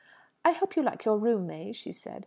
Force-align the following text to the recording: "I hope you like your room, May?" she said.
"I 0.43 0.53
hope 0.53 0.75
you 0.75 0.81
like 0.81 1.05
your 1.05 1.19
room, 1.19 1.45
May?" 1.45 1.73
she 1.73 1.91
said. 1.91 2.19